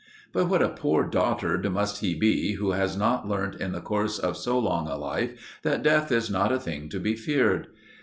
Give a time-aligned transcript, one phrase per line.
[0.33, 4.17] But what a poor dotard must he be who has not learnt in the course
[4.17, 7.67] of so long a life that death is not a thing to be feared?